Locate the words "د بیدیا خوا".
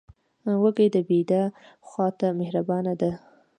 0.95-2.07